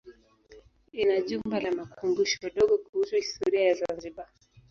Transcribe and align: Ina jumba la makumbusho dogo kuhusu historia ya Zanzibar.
Ina 1.01 1.15
jumba 1.27 1.55
la 1.63 1.71
makumbusho 1.77 2.43
dogo 2.55 2.75
kuhusu 2.83 3.13
historia 3.21 3.61
ya 3.67 3.73
Zanzibar. 3.79 4.29